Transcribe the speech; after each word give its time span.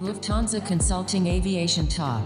Lufthansa 0.00 0.66
Consulting 0.66 1.26
Aviation 1.26 1.86
Talk. 1.86 2.24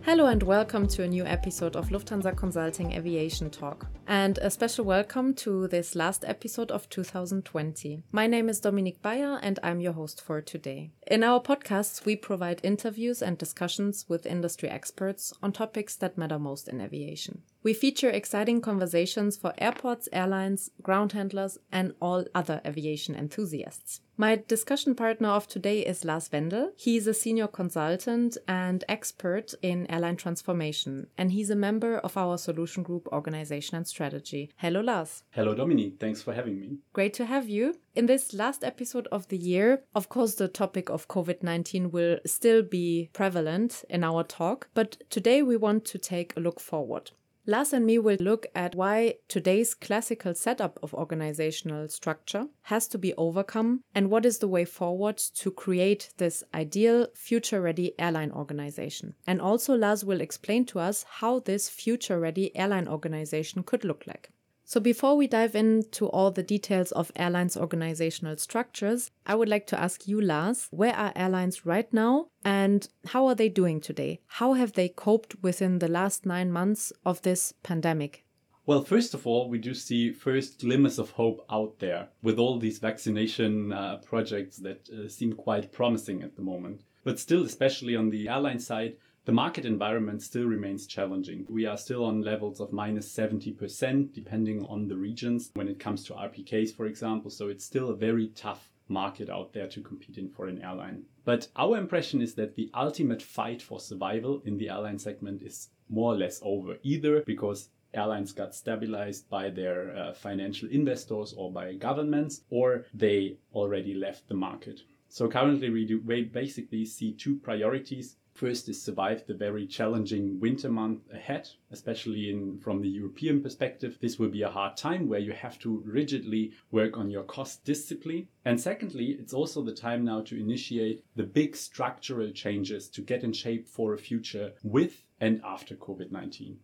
Hello 0.00 0.28
and 0.28 0.42
welcome 0.42 0.86
to 0.88 1.02
a 1.02 1.06
new 1.06 1.26
episode 1.26 1.76
of 1.76 1.90
Lufthansa 1.90 2.34
Consulting 2.34 2.92
Aviation 2.92 3.50
Talk. 3.50 3.86
And 4.06 4.38
a 4.38 4.50
special 4.50 4.84
welcome 4.84 5.32
to 5.34 5.68
this 5.68 5.94
last 5.94 6.24
episode 6.26 6.70
of 6.70 6.88
2020. 6.88 8.02
My 8.10 8.26
name 8.26 8.48
is 8.48 8.60
Dominique 8.60 9.00
Bayer 9.00 9.38
and 9.42 9.58
I'm 9.62 9.80
your 9.80 9.92
host 9.92 10.20
for 10.20 10.40
today. 10.40 10.90
In 11.06 11.22
our 11.22 11.40
podcasts, 11.40 12.04
we 12.04 12.16
provide 12.16 12.60
interviews 12.62 13.22
and 13.22 13.38
discussions 13.38 14.06
with 14.08 14.26
industry 14.26 14.68
experts 14.68 15.32
on 15.42 15.52
topics 15.52 15.94
that 15.96 16.18
matter 16.18 16.38
most 16.38 16.68
in 16.68 16.80
aviation. 16.80 17.42
We 17.62 17.74
feature 17.74 18.10
exciting 18.10 18.60
conversations 18.60 19.36
for 19.36 19.54
airports, 19.56 20.08
airlines, 20.12 20.70
ground 20.82 21.12
handlers, 21.12 21.58
and 21.70 21.94
all 22.00 22.24
other 22.34 22.60
aviation 22.66 23.14
enthusiasts. 23.14 24.00
My 24.16 24.42
discussion 24.46 24.94
partner 24.94 25.28
of 25.28 25.48
today 25.48 25.80
is 25.80 26.04
Lars 26.04 26.28
Wendel. 26.32 26.72
He's 26.76 27.06
a 27.06 27.14
senior 27.14 27.46
consultant 27.46 28.36
and 28.46 28.84
expert 28.88 29.54
in 29.62 29.90
airline 29.90 30.16
transformation, 30.16 31.06
and 31.16 31.32
he's 31.32 31.50
a 31.50 31.56
member 31.56 31.98
of 31.98 32.16
our 32.16 32.36
solution 32.36 32.82
group 32.82 33.06
organization 33.08 33.76
and 33.76 33.86
strategy. 33.92 34.50
Hello, 34.56 34.80
Lars. 34.80 35.22
Hello, 35.30 35.54
Dominique. 35.54 35.96
Thanks 36.00 36.22
for 36.22 36.32
having 36.32 36.58
me. 36.60 36.78
Great 36.92 37.14
to 37.14 37.26
have 37.26 37.48
you. 37.48 37.76
In 37.94 38.06
this 38.06 38.32
last 38.32 38.64
episode 38.64 39.06
of 39.12 39.28
the 39.28 39.36
year, 39.36 39.84
of 39.94 40.08
course, 40.08 40.34
the 40.34 40.48
topic 40.48 40.88
of 40.88 41.08
COVID 41.08 41.42
19 41.42 41.90
will 41.90 42.18
still 42.26 42.62
be 42.62 43.10
prevalent 43.12 43.84
in 43.88 44.02
our 44.02 44.24
talk, 44.24 44.68
but 44.74 44.96
today 45.10 45.42
we 45.42 45.56
want 45.56 45.84
to 45.86 45.98
take 45.98 46.34
a 46.36 46.40
look 46.40 46.58
forward. 46.58 47.10
Lars 47.44 47.72
and 47.72 47.84
me 47.84 47.98
will 47.98 48.18
look 48.20 48.46
at 48.54 48.76
why 48.76 49.16
today's 49.26 49.74
classical 49.74 50.32
setup 50.32 50.78
of 50.80 50.94
organizational 50.94 51.88
structure 51.88 52.46
has 52.62 52.86
to 52.86 52.98
be 52.98 53.14
overcome 53.14 53.82
and 53.96 54.10
what 54.10 54.24
is 54.24 54.38
the 54.38 54.46
way 54.46 54.64
forward 54.64 55.16
to 55.16 55.50
create 55.50 56.10
this 56.18 56.44
ideal 56.54 57.08
future 57.16 57.60
ready 57.60 57.98
airline 57.98 58.30
organization. 58.30 59.16
And 59.26 59.40
also, 59.40 59.74
Lars 59.74 60.04
will 60.04 60.20
explain 60.20 60.66
to 60.66 60.78
us 60.78 61.04
how 61.18 61.40
this 61.40 61.68
future 61.68 62.20
ready 62.20 62.56
airline 62.56 62.86
organization 62.86 63.64
could 63.64 63.84
look 63.84 64.06
like. 64.06 64.30
So, 64.64 64.80
before 64.80 65.16
we 65.16 65.26
dive 65.26 65.54
into 65.54 66.06
all 66.06 66.30
the 66.30 66.42
details 66.42 66.92
of 66.92 67.12
airlines' 67.16 67.56
organizational 67.56 68.36
structures, 68.36 69.10
I 69.26 69.34
would 69.34 69.48
like 69.48 69.66
to 69.68 69.78
ask 69.78 70.06
you, 70.06 70.20
Lars, 70.20 70.68
where 70.70 70.94
are 70.94 71.12
airlines 71.16 71.66
right 71.66 71.92
now 71.92 72.28
and 72.44 72.88
how 73.06 73.26
are 73.26 73.34
they 73.34 73.48
doing 73.48 73.80
today? 73.80 74.20
How 74.26 74.54
have 74.54 74.72
they 74.72 74.88
coped 74.88 75.42
within 75.42 75.78
the 75.78 75.88
last 75.88 76.24
nine 76.24 76.52
months 76.52 76.92
of 77.04 77.22
this 77.22 77.52
pandemic? 77.62 78.24
Well, 78.64 78.82
first 78.84 79.12
of 79.12 79.26
all, 79.26 79.48
we 79.48 79.58
do 79.58 79.74
see 79.74 80.12
first 80.12 80.60
glimmers 80.60 81.00
of 81.00 81.10
hope 81.10 81.44
out 81.50 81.80
there 81.80 82.08
with 82.22 82.38
all 82.38 82.58
these 82.58 82.78
vaccination 82.78 83.72
uh, 83.72 83.96
projects 83.96 84.58
that 84.58 84.88
uh, 84.88 85.08
seem 85.08 85.32
quite 85.32 85.72
promising 85.72 86.22
at 86.22 86.36
the 86.36 86.42
moment. 86.42 86.82
But 87.02 87.18
still, 87.18 87.42
especially 87.44 87.96
on 87.96 88.10
the 88.10 88.28
airline 88.28 88.60
side, 88.60 88.96
the 89.24 89.32
market 89.32 89.64
environment 89.64 90.20
still 90.20 90.46
remains 90.46 90.86
challenging. 90.86 91.46
We 91.48 91.64
are 91.64 91.76
still 91.76 92.04
on 92.04 92.22
levels 92.22 92.60
of 92.60 92.72
minus 92.72 93.14
70%, 93.14 94.12
depending 94.12 94.64
on 94.66 94.88
the 94.88 94.96
regions, 94.96 95.52
when 95.54 95.68
it 95.68 95.78
comes 95.78 96.04
to 96.04 96.14
RPKs, 96.14 96.74
for 96.74 96.86
example. 96.86 97.30
So 97.30 97.46
it's 97.48 97.64
still 97.64 97.90
a 97.90 97.96
very 97.96 98.28
tough 98.28 98.72
market 98.88 99.30
out 99.30 99.52
there 99.52 99.68
to 99.68 99.80
compete 99.80 100.18
in 100.18 100.28
for 100.28 100.48
an 100.48 100.60
airline. 100.60 101.04
But 101.24 101.46
our 101.54 101.78
impression 101.78 102.20
is 102.20 102.34
that 102.34 102.56
the 102.56 102.70
ultimate 102.74 103.22
fight 103.22 103.62
for 103.62 103.78
survival 103.78 104.42
in 104.44 104.58
the 104.58 104.70
airline 104.70 104.98
segment 104.98 105.42
is 105.42 105.68
more 105.88 106.14
or 106.14 106.16
less 106.16 106.40
over, 106.42 106.76
either 106.82 107.20
because 107.20 107.68
airlines 107.94 108.32
got 108.32 108.54
stabilized 108.56 109.28
by 109.28 109.50
their 109.50 109.96
uh, 109.96 110.12
financial 110.14 110.68
investors 110.68 111.32
or 111.36 111.52
by 111.52 111.74
governments, 111.74 112.40
or 112.50 112.86
they 112.92 113.36
already 113.54 113.94
left 113.94 114.26
the 114.28 114.34
market. 114.34 114.80
So 115.12 115.28
currently, 115.28 115.68
we, 115.68 115.84
do, 115.84 116.00
we 116.00 116.22
basically 116.22 116.86
see 116.86 117.12
two 117.12 117.36
priorities 117.36 118.16
First 118.34 118.66
is 118.70 118.82
survive 118.82 119.26
the 119.26 119.34
very 119.34 119.66
challenging 119.66 120.40
winter 120.40 120.70
month 120.70 121.02
ahead, 121.12 121.50
especially 121.70 122.30
in, 122.30 122.58
from 122.60 122.80
the 122.80 122.88
European 122.88 123.42
perspective. 123.42 123.98
This 124.00 124.18
will 124.18 124.30
be 124.30 124.40
a 124.40 124.48
hard 124.48 124.78
time 124.78 125.06
where 125.06 125.20
you 125.20 125.32
have 125.32 125.58
to 125.58 125.82
rigidly 125.84 126.52
work 126.70 126.96
on 126.96 127.10
your 127.10 127.24
cost 127.24 127.62
discipline. 127.62 128.28
And 128.46 128.58
secondly, 128.58 129.18
it's 129.20 129.34
also 129.34 129.62
the 129.62 129.74
time 129.74 130.02
now 130.06 130.22
to 130.22 130.40
initiate 130.40 131.04
the 131.14 131.24
big 131.24 131.56
structural 131.56 132.30
changes 132.30 132.88
to 132.88 133.02
get 133.02 133.22
in 133.22 133.34
shape 133.34 133.68
for 133.68 133.92
a 133.92 133.98
future 133.98 134.54
with 134.62 135.04
and 135.20 135.42
after 135.44 135.76
COVID 135.76 136.10
19 136.10 136.58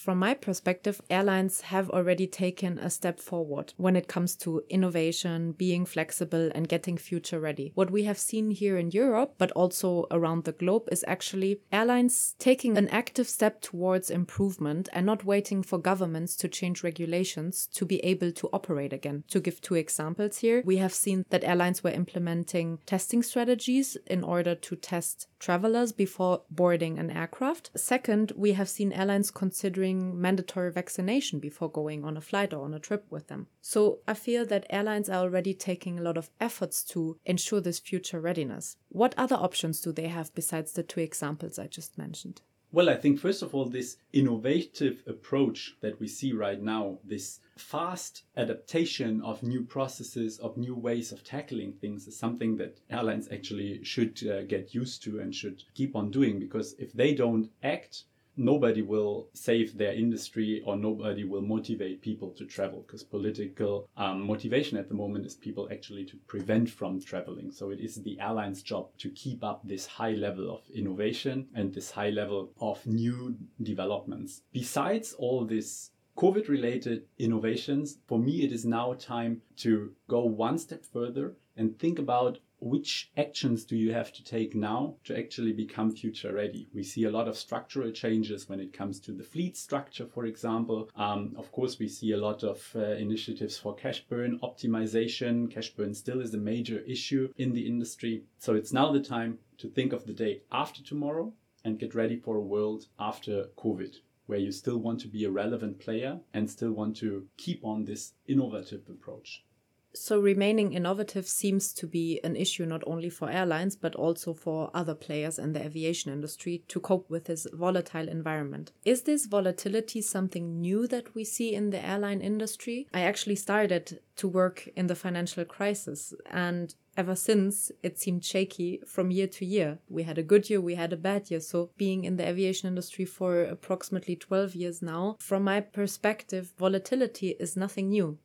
from 0.00 0.18
my 0.18 0.34
perspective, 0.34 1.00
airlines 1.10 1.60
have 1.60 1.90
already 1.90 2.26
taken 2.26 2.78
a 2.78 2.88
step 2.88 3.20
forward 3.20 3.74
when 3.76 3.96
it 3.96 4.08
comes 4.08 4.34
to 4.36 4.62
innovation, 4.70 5.52
being 5.52 5.84
flexible, 5.84 6.50
and 6.54 6.68
getting 6.68 6.96
future 6.96 7.38
ready. 7.38 7.72
What 7.74 7.90
we 7.90 8.04
have 8.04 8.18
seen 8.18 8.50
here 8.50 8.78
in 8.78 8.90
Europe, 8.90 9.34
but 9.36 9.52
also 9.52 10.06
around 10.10 10.44
the 10.44 10.52
globe, 10.52 10.88
is 10.90 11.04
actually 11.06 11.60
airlines 11.70 12.34
taking 12.38 12.78
an 12.78 12.88
active 12.88 13.28
step 13.28 13.60
towards 13.60 14.10
improvement 14.10 14.88
and 14.92 15.04
not 15.04 15.24
waiting 15.24 15.62
for 15.62 15.78
governments 15.78 16.34
to 16.36 16.48
change 16.48 16.82
regulations 16.82 17.68
to 17.74 17.84
be 17.84 17.98
able 17.98 18.32
to 18.32 18.48
operate 18.52 18.92
again. 18.92 19.24
To 19.28 19.40
give 19.40 19.60
two 19.60 19.74
examples 19.74 20.38
here, 20.38 20.62
we 20.64 20.78
have 20.78 20.94
seen 20.94 21.24
that 21.28 21.44
airlines 21.44 21.84
were 21.84 21.90
implementing 21.90 22.78
testing 22.86 23.22
strategies 23.22 23.96
in 24.06 24.24
order 24.24 24.54
to 24.54 24.76
test 24.76 25.26
travelers 25.40 25.90
before 25.90 26.42
boarding 26.50 26.98
an 26.98 27.10
aircraft. 27.10 27.70
Second, 27.74 28.32
we 28.36 28.52
have 28.52 28.68
seen 28.68 28.92
airlines 28.92 29.30
considering 29.30 30.20
mandatory 30.20 30.70
vaccination 30.70 31.40
before 31.40 31.70
going 31.70 32.04
on 32.04 32.16
a 32.16 32.20
flight 32.20 32.52
or 32.52 32.64
on 32.64 32.74
a 32.74 32.78
trip 32.78 33.06
with 33.10 33.26
them. 33.26 33.48
So 33.60 33.98
I 34.06 34.14
feel 34.14 34.46
that 34.46 34.66
airlines 34.70 35.08
are 35.08 35.22
already 35.22 35.54
taking 35.54 35.98
a 35.98 36.02
lot 36.02 36.16
of 36.16 36.30
efforts 36.40 36.84
to 36.84 37.16
ensure 37.24 37.60
this 37.60 37.78
future 37.78 38.20
readiness. 38.20 38.76
What 38.90 39.14
other 39.16 39.36
options 39.36 39.80
do 39.80 39.90
they 39.90 40.08
have 40.08 40.34
besides 40.34 40.72
the 40.72 40.82
two 40.82 41.00
examples 41.00 41.58
I 41.58 41.66
just 41.66 41.98
mentioned? 41.98 42.42
Well, 42.72 42.88
I 42.88 42.94
think 42.94 43.18
first 43.18 43.42
of 43.42 43.52
all, 43.52 43.64
this 43.64 43.96
innovative 44.12 45.02
approach 45.08 45.74
that 45.80 45.98
we 45.98 46.06
see 46.06 46.32
right 46.32 46.62
now, 46.62 46.98
this 47.02 47.40
fast 47.56 48.22
adaptation 48.36 49.20
of 49.22 49.42
new 49.42 49.64
processes, 49.64 50.38
of 50.38 50.56
new 50.56 50.76
ways 50.76 51.10
of 51.10 51.24
tackling 51.24 51.72
things, 51.72 52.06
is 52.06 52.16
something 52.16 52.56
that 52.58 52.78
airlines 52.88 53.28
actually 53.32 53.82
should 53.82 54.24
uh, 54.24 54.42
get 54.42 54.72
used 54.72 55.02
to 55.02 55.18
and 55.18 55.34
should 55.34 55.64
keep 55.74 55.96
on 55.96 56.12
doing 56.12 56.38
because 56.38 56.74
if 56.78 56.92
they 56.92 57.12
don't 57.12 57.50
act 57.64 58.04
nobody 58.40 58.80
will 58.80 59.28
save 59.34 59.76
their 59.76 59.92
industry 59.92 60.62
or 60.64 60.74
nobody 60.74 61.24
will 61.24 61.42
motivate 61.42 62.00
people 62.00 62.30
to 62.30 62.46
travel 62.46 62.82
because 62.86 63.04
political 63.04 63.88
um, 63.98 64.26
motivation 64.26 64.78
at 64.78 64.88
the 64.88 64.94
moment 64.94 65.26
is 65.26 65.34
people 65.34 65.68
actually 65.70 66.04
to 66.06 66.16
prevent 66.26 66.68
from 66.68 67.00
traveling. 67.00 67.52
So 67.52 67.70
it 67.70 67.80
is 67.80 67.96
the 67.96 68.18
airline's 68.18 68.62
job 68.62 68.88
to 68.98 69.10
keep 69.10 69.44
up 69.44 69.60
this 69.62 69.86
high 69.86 70.12
level 70.12 70.50
of 70.50 70.62
innovation 70.74 71.48
and 71.54 71.72
this 71.72 71.90
high 71.90 72.10
level 72.10 72.50
of 72.60 72.84
new 72.86 73.36
developments. 73.62 74.42
Besides 74.52 75.12
all 75.18 75.44
this 75.44 75.90
COVID 76.16 76.48
related 76.48 77.04
innovations, 77.18 77.98
for 78.06 78.18
me, 78.18 78.42
it 78.42 78.52
is 78.52 78.64
now 78.64 78.94
time 78.94 79.42
to 79.58 79.92
go 80.08 80.20
one 80.24 80.58
step 80.58 80.84
further 80.84 81.34
and 81.56 81.78
think 81.78 81.98
about 81.98 82.38
which 82.60 83.10
actions 83.16 83.64
do 83.64 83.76
you 83.76 83.92
have 83.92 84.12
to 84.12 84.24
take 84.24 84.54
now 84.54 84.94
to 85.04 85.18
actually 85.18 85.52
become 85.52 85.90
future 85.90 86.32
ready? 86.32 86.68
We 86.74 86.82
see 86.82 87.04
a 87.04 87.10
lot 87.10 87.28
of 87.28 87.36
structural 87.36 87.90
changes 87.90 88.48
when 88.48 88.60
it 88.60 88.72
comes 88.72 89.00
to 89.00 89.12
the 89.12 89.24
fleet 89.24 89.56
structure, 89.56 90.06
for 90.06 90.26
example. 90.26 90.90
Um, 90.94 91.34
of 91.36 91.50
course, 91.52 91.78
we 91.78 91.88
see 91.88 92.12
a 92.12 92.18
lot 92.18 92.42
of 92.44 92.70
uh, 92.74 92.80
initiatives 92.80 93.56
for 93.56 93.74
cash 93.74 94.00
burn 94.08 94.38
optimization. 94.40 95.50
Cash 95.50 95.70
burn 95.70 95.94
still 95.94 96.20
is 96.20 96.34
a 96.34 96.38
major 96.38 96.80
issue 96.80 97.32
in 97.36 97.52
the 97.52 97.66
industry. 97.66 98.24
So 98.38 98.54
it's 98.54 98.72
now 98.72 98.92
the 98.92 99.00
time 99.00 99.38
to 99.58 99.68
think 99.68 99.92
of 99.92 100.06
the 100.06 100.12
day 100.12 100.42
after 100.52 100.82
tomorrow 100.82 101.32
and 101.64 101.78
get 101.78 101.94
ready 101.94 102.16
for 102.16 102.36
a 102.36 102.40
world 102.40 102.86
after 102.98 103.46
COVID 103.56 103.96
where 104.26 104.38
you 104.38 104.52
still 104.52 104.78
want 104.78 105.00
to 105.00 105.08
be 105.08 105.24
a 105.24 105.30
relevant 105.30 105.80
player 105.80 106.20
and 106.32 106.48
still 106.48 106.70
want 106.70 106.96
to 106.96 107.26
keep 107.36 107.64
on 107.64 107.84
this 107.84 108.12
innovative 108.28 108.82
approach. 108.88 109.44
So, 109.92 110.20
remaining 110.20 110.72
innovative 110.72 111.26
seems 111.26 111.72
to 111.74 111.86
be 111.86 112.20
an 112.22 112.36
issue 112.36 112.64
not 112.64 112.84
only 112.86 113.10
for 113.10 113.28
airlines, 113.28 113.74
but 113.74 113.96
also 113.96 114.34
for 114.34 114.70
other 114.72 114.94
players 114.94 115.38
in 115.38 115.52
the 115.52 115.64
aviation 115.64 116.12
industry 116.12 116.62
to 116.68 116.78
cope 116.78 117.10
with 117.10 117.24
this 117.24 117.46
volatile 117.52 118.08
environment. 118.08 118.70
Is 118.84 119.02
this 119.02 119.26
volatility 119.26 120.00
something 120.00 120.60
new 120.60 120.86
that 120.86 121.14
we 121.14 121.24
see 121.24 121.54
in 121.54 121.70
the 121.70 121.84
airline 121.84 122.20
industry? 122.20 122.86
I 122.94 123.00
actually 123.00 123.34
started 123.34 124.00
to 124.16 124.28
work 124.28 124.68
in 124.76 124.86
the 124.86 124.94
financial 124.94 125.44
crisis, 125.44 126.14
and 126.30 126.74
ever 126.96 127.16
since 127.16 127.72
it 127.82 127.98
seemed 127.98 128.24
shaky 128.24 128.80
from 128.86 129.10
year 129.10 129.26
to 129.26 129.44
year. 129.44 129.78
We 129.88 130.04
had 130.04 130.18
a 130.18 130.22
good 130.22 130.48
year, 130.48 130.60
we 130.60 130.76
had 130.76 130.92
a 130.92 130.96
bad 130.96 131.30
year. 131.30 131.40
So, 131.40 131.70
being 131.76 132.04
in 132.04 132.16
the 132.16 132.28
aviation 132.28 132.68
industry 132.68 133.04
for 133.04 133.42
approximately 133.42 134.14
12 134.14 134.54
years 134.54 134.82
now, 134.82 135.16
from 135.18 135.42
my 135.42 135.60
perspective, 135.60 136.52
volatility 136.58 137.30
is 137.40 137.56
nothing 137.56 137.88
new. 137.88 138.18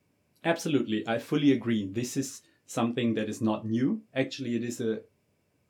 Absolutely, 0.45 1.07
I 1.07 1.17
fully 1.17 1.51
agree. 1.51 1.87
This 1.87 2.15
is 2.15 2.43
something 2.67 3.15
that 3.15 3.29
is 3.29 3.41
not 3.41 3.65
new. 3.65 4.01
Actually, 4.13 4.55
it 4.55 4.63
is 4.63 4.79
a 4.79 5.01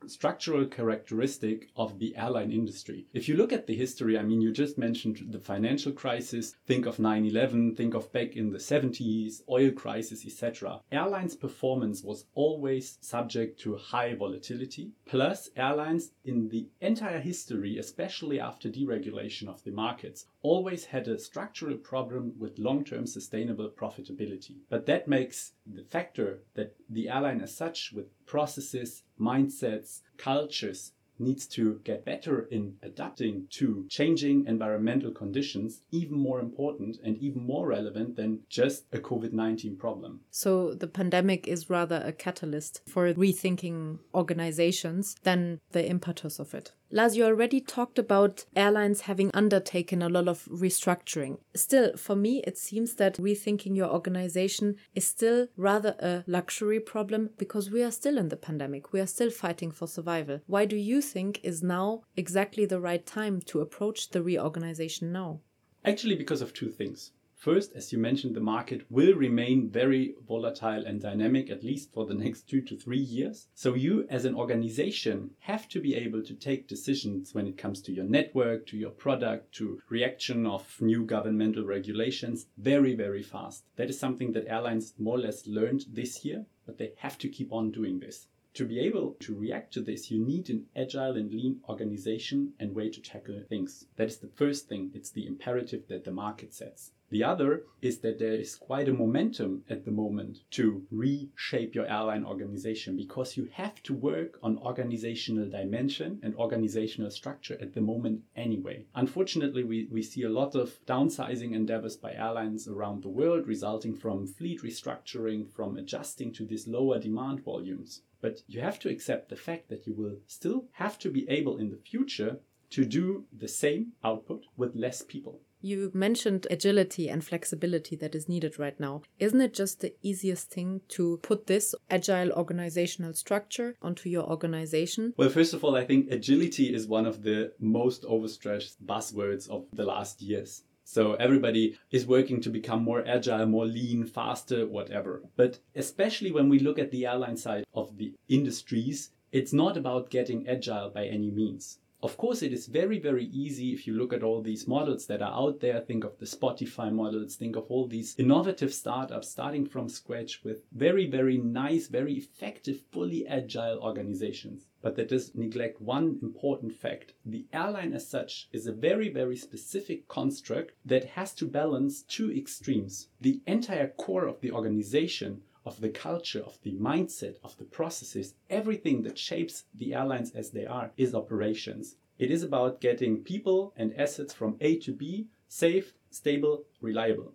structural 0.07 0.65
characteristic 0.65 1.69
of 1.75 1.97
the 1.99 2.15
airline 2.15 2.51
industry. 2.51 3.07
If 3.13 3.27
you 3.27 3.37
look 3.37 3.51
at 3.51 3.67
the 3.67 3.75
history, 3.75 4.17
I 4.17 4.23
mean, 4.23 4.41
you 4.41 4.51
just 4.51 4.77
mentioned 4.77 5.25
the 5.31 5.39
financial 5.39 5.91
crisis, 5.91 6.55
think 6.67 6.85
of 6.85 6.99
9 6.99 7.25
11, 7.25 7.75
think 7.75 7.93
of 7.93 8.11
back 8.11 8.35
in 8.35 8.51
the 8.51 8.59
70s, 8.59 9.41
oil 9.49 9.71
crisis, 9.71 10.25
etc. 10.25 10.81
Airlines' 10.91 11.35
performance 11.35 12.03
was 12.03 12.25
always 12.35 12.97
subject 13.01 13.59
to 13.61 13.77
high 13.77 14.13
volatility. 14.13 14.91
Plus, 15.05 15.49
airlines 15.55 16.11
in 16.23 16.49
the 16.49 16.67
entire 16.81 17.19
history, 17.19 17.77
especially 17.77 18.39
after 18.39 18.69
deregulation 18.69 19.47
of 19.47 19.63
the 19.63 19.71
markets, 19.71 20.25
always 20.45 20.85
had 20.85 21.07
a 21.07 21.17
structural 21.19 21.77
problem 21.77 22.33
with 22.37 22.59
long 22.59 22.83
term 22.83 23.05
sustainable 23.07 23.69
profitability. 23.69 24.57
But 24.69 24.85
that 24.85 25.07
makes 25.07 25.53
the 25.65 25.83
factor 25.83 26.39
that 26.53 26.75
the 26.89 27.09
airline 27.09 27.41
as 27.41 27.55
such, 27.55 27.91
with 27.91 28.07
processes, 28.25 29.03
mindsets, 29.19 30.01
cultures, 30.17 30.91
needs 31.19 31.47
to 31.47 31.79
get 31.83 32.05
better 32.05 32.41
in 32.51 32.75
adapting 32.83 33.47
to 33.49 33.85
changing 33.89 34.45
environmental 34.47 35.11
conditions 35.11 35.81
even 35.91 36.17
more 36.17 36.39
important 36.39 36.97
and 37.03 37.17
even 37.17 37.41
more 37.41 37.67
relevant 37.67 38.15
than 38.15 38.39
just 38.49 38.83
a 38.91 38.97
COVID 38.97 39.31
19 39.31 39.77
problem. 39.77 40.19
So 40.31 40.73
the 40.73 40.87
pandemic 40.87 41.47
is 41.47 41.69
rather 41.69 42.01
a 42.05 42.11
catalyst 42.11 42.81
for 42.87 43.13
rethinking 43.13 43.99
organizations 44.13 45.15
than 45.23 45.59
the 45.71 45.87
impetus 45.87 46.39
of 46.39 46.53
it. 46.53 46.73
Lars, 46.91 47.17
you 47.17 47.25
already 47.25 47.59
talked 47.59 47.97
about 47.97 48.45
airlines 48.55 49.01
having 49.01 49.31
undertaken 49.33 50.01
a 50.01 50.09
lot 50.09 50.27
of 50.27 50.45
restructuring. 50.45 51.39
Still, 51.55 51.97
for 51.97 52.15
me, 52.15 52.41
it 52.43 52.57
seems 52.57 52.93
that 52.95 53.17
rethinking 53.17 53.75
your 53.75 53.89
organization 53.89 54.75
is 54.93 55.05
still 55.05 55.47
rather 55.57 55.95
a 55.99 56.23
luxury 56.27 56.79
problem 56.79 57.31
because 57.37 57.71
we 57.71 57.81
are 57.81 57.91
still 57.91 58.17
in 58.17 58.29
the 58.29 58.37
pandemic. 58.37 58.93
We 58.93 59.01
are 59.01 59.07
still 59.07 59.31
fighting 59.31 59.71
for 59.71 59.87
survival. 59.87 60.41
Why 60.45 60.65
do 60.65 60.75
you 60.75 61.01
think 61.01 61.39
is 61.43 61.63
now 61.63 62.03
exactly 62.15 62.65
the 62.65 62.79
right 62.79 63.05
time 63.05 63.41
to 63.47 63.61
approach 63.61 64.09
the 64.11 64.21
reorganization 64.21 65.11
now? 65.11 65.41
Actually, 65.83 66.15
because 66.15 66.41
of 66.41 66.53
two 66.53 66.69
things. 66.69 67.11
First, 67.45 67.73
as 67.75 67.93
you 67.93 67.99
mentioned, 67.99 68.35
the 68.35 68.39
market 68.39 68.89
will 68.89 69.13
remain 69.13 69.69
very 69.69 70.15
volatile 70.27 70.83
and 70.83 70.99
dynamic, 70.99 71.51
at 71.51 71.63
least 71.63 71.93
for 71.93 72.07
the 72.07 72.15
next 72.15 72.49
two 72.49 72.59
to 72.61 72.75
three 72.75 72.97
years. 72.97 73.49
So, 73.53 73.75
you 73.75 74.07
as 74.09 74.25
an 74.25 74.33
organization 74.33 75.29
have 75.41 75.69
to 75.69 75.79
be 75.79 75.93
able 75.93 76.23
to 76.23 76.33
take 76.33 76.67
decisions 76.67 77.35
when 77.35 77.45
it 77.45 77.55
comes 77.55 77.83
to 77.83 77.91
your 77.91 78.05
network, 78.05 78.65
to 78.69 78.77
your 78.77 78.89
product, 78.89 79.53
to 79.57 79.79
reaction 79.89 80.47
of 80.47 80.81
new 80.81 81.05
governmental 81.05 81.65
regulations 81.65 82.47
very, 82.57 82.95
very 82.95 83.21
fast. 83.21 83.65
That 83.75 83.91
is 83.91 83.99
something 83.99 84.31
that 84.31 84.47
airlines 84.47 84.95
more 84.97 85.17
or 85.17 85.21
less 85.21 85.45
learned 85.45 85.85
this 85.93 86.25
year, 86.25 86.47
but 86.65 86.79
they 86.79 86.93
have 86.97 87.19
to 87.19 87.29
keep 87.29 87.53
on 87.53 87.69
doing 87.69 87.99
this. 87.99 88.25
To 88.55 88.65
be 88.65 88.79
able 88.79 89.17
to 89.19 89.35
react 89.35 89.71
to 89.73 89.81
this, 89.81 90.09
you 90.09 90.25
need 90.25 90.49
an 90.49 90.65
agile 90.75 91.15
and 91.17 91.29
lean 91.29 91.59
organization 91.69 92.53
and 92.59 92.73
way 92.73 92.89
to 92.89 93.01
tackle 93.01 93.39
things. 93.47 93.85
That 93.97 94.07
is 94.07 94.17
the 94.17 94.29
first 94.29 94.67
thing. 94.67 94.91
It's 94.95 95.11
the 95.11 95.27
imperative 95.27 95.87
that 95.89 96.05
the 96.05 96.11
market 96.11 96.53
sets. 96.55 96.91
The 97.11 97.23
other 97.23 97.63
is 97.83 97.99
that 97.99 98.17
there 98.17 98.33
is 98.33 98.55
quite 98.55 98.89
a 98.89 98.93
momentum 98.93 99.63
at 99.69 99.85
the 99.85 99.91
moment 99.91 100.39
to 100.51 100.87
reshape 100.89 101.75
your 101.75 101.85
airline 101.85 102.25
organization 102.25 102.97
because 102.97 103.37
you 103.37 103.45
have 103.53 103.81
to 103.83 103.93
work 103.93 104.39
on 104.41 104.57
organizational 104.57 105.47
dimension 105.47 106.19
and 106.23 106.35
organizational 106.35 107.11
structure 107.11 107.57
at 107.61 107.73
the 107.75 107.81
moment 107.81 108.23
anyway. 108.35 108.85
Unfortunately, 108.95 109.63
we, 109.63 109.87
we 109.91 110.01
see 110.01 110.23
a 110.23 110.29
lot 110.29 110.55
of 110.55 110.83
downsizing 110.87 111.53
endeavors 111.53 111.95
by 111.95 112.11
airlines 112.13 112.67
around 112.67 113.03
the 113.03 113.09
world 113.09 113.47
resulting 113.47 113.95
from 113.95 114.25
fleet 114.25 114.63
restructuring, 114.63 115.47
from 115.51 115.77
adjusting 115.77 116.33
to 116.33 116.43
these 116.43 116.67
lower 116.67 116.99
demand 116.99 117.43
volumes. 117.43 118.01
But 118.19 118.41
you 118.47 118.61
have 118.61 118.79
to 118.79 118.89
accept 118.89 119.29
the 119.29 119.35
fact 119.35 119.69
that 119.69 119.85
you 119.85 119.93
will 119.93 120.17
still 120.25 120.65
have 120.71 120.97
to 120.99 121.11
be 121.11 121.29
able 121.29 121.57
in 121.57 121.69
the 121.69 121.77
future 121.77 122.39
to 122.71 122.83
do 122.83 123.25
the 123.31 123.47
same 123.47 123.93
output 124.03 124.45
with 124.57 124.75
less 124.75 125.03
people. 125.03 125.39
You 125.65 125.89
mentioned 125.95 126.45
agility 126.51 127.09
and 127.09 127.25
flexibility 127.25 127.95
that 127.95 128.13
is 128.13 128.29
needed 128.29 128.59
right 128.59 128.79
now. 128.79 129.01
Isn't 129.17 129.41
it 129.41 129.55
just 129.55 129.81
the 129.81 129.95
easiest 130.03 130.51
thing 130.51 130.81
to 130.89 131.17
put 131.23 131.47
this 131.47 131.73
agile 131.89 132.31
organizational 132.33 133.15
structure 133.15 133.75
onto 133.81 134.07
your 134.07 134.29
organization? 134.29 135.15
Well, 135.17 135.29
first 135.29 135.55
of 135.55 135.63
all, 135.63 135.75
I 135.75 135.83
think 135.83 136.11
agility 136.11 136.71
is 136.71 136.85
one 136.85 137.07
of 137.07 137.23
the 137.23 137.51
most 137.59 138.05
overstretched 138.05 138.85
buzzwords 138.85 139.49
of 139.49 139.65
the 139.73 139.85
last 139.85 140.21
years. 140.21 140.61
So 140.83 141.15
everybody 141.15 141.79
is 141.89 142.05
working 142.05 142.41
to 142.41 142.51
become 142.51 142.83
more 142.83 143.03
agile, 143.07 143.47
more 143.47 143.65
lean, 143.65 144.05
faster, 144.05 144.67
whatever. 144.67 145.23
But 145.35 145.57
especially 145.75 146.31
when 146.31 146.47
we 146.47 146.59
look 146.59 146.77
at 146.77 146.91
the 146.91 147.07
airline 147.07 147.37
side 147.37 147.63
of 147.73 147.97
the 147.97 148.13
industries, 148.29 149.09
it's 149.31 149.51
not 149.51 149.77
about 149.77 150.11
getting 150.11 150.47
agile 150.47 150.91
by 150.91 151.07
any 151.07 151.31
means. 151.31 151.79
Of 152.05 152.17
course, 152.17 152.43
it 152.43 152.53
is 152.53 152.67
very, 152.67 152.99
very 152.99 153.25
easy 153.25 153.73
if 153.73 153.87
you 153.87 153.95
look 153.95 154.13
at 154.13 154.21
all 154.21 154.43
these 154.43 154.67
models 154.67 155.07
that 155.07 155.23
are 155.23 155.33
out 155.33 155.59
there. 155.59 155.81
Think 155.81 156.03
of 156.03 156.19
the 156.19 156.27
Spotify 156.27 156.93
models, 156.93 157.35
think 157.35 157.55
of 157.55 157.65
all 157.71 157.87
these 157.87 158.13
innovative 158.19 158.75
startups 158.75 159.31
starting 159.31 159.65
from 159.65 159.89
scratch 159.89 160.43
with 160.43 160.57
very, 160.71 161.07
very 161.07 161.39
nice, 161.39 161.87
very 161.87 162.13
effective, 162.13 162.81
fully 162.91 163.25
agile 163.25 163.79
organizations. 163.79 164.67
But 164.83 164.95
that 164.97 165.09
does 165.09 165.33
neglect 165.33 165.81
one 165.81 166.19
important 166.21 166.73
fact. 166.73 167.13
The 167.25 167.47
airline, 167.51 167.93
as 167.93 168.07
such, 168.07 168.49
is 168.51 168.67
a 168.67 168.71
very, 168.71 169.09
very 169.09 169.35
specific 169.35 170.07
construct 170.07 170.73
that 170.85 171.05
has 171.05 171.33
to 171.33 171.47
balance 171.47 172.03
two 172.03 172.31
extremes. 172.31 173.07
The 173.19 173.41
entire 173.47 173.87
core 173.87 174.27
of 174.27 174.41
the 174.41 174.51
organization 174.51 175.41
of 175.65 175.81
the 175.81 175.89
culture, 175.89 176.41
of 176.41 176.57
the 176.61 176.73
mindset, 176.73 177.35
of 177.43 177.57
the 177.57 177.65
processes, 177.65 178.35
everything 178.49 179.03
that 179.03 179.17
shapes 179.17 179.65
the 179.73 179.93
airlines 179.93 180.31
as 180.31 180.51
they 180.51 180.65
are 180.65 180.91
is 180.97 181.15
operations. 181.15 181.95
It 182.19 182.31
is 182.31 182.43
about 182.43 182.79
getting 182.81 183.23
people 183.23 183.73
and 183.75 183.93
assets 183.99 184.33
from 184.33 184.57
A 184.61 184.77
to 184.79 184.93
B 184.93 185.27
safe, 185.47 185.93
stable, 186.09 186.65
reliable. 186.81 187.33